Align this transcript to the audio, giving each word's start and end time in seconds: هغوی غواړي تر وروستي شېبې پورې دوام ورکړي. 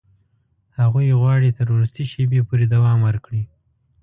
هغوی 0.79 1.17
غواړي 1.19 1.49
تر 1.57 1.67
وروستي 1.71 2.03
شېبې 2.11 2.41
پورې 2.47 2.65
دوام 2.73 2.99
ورکړي. 3.07 3.43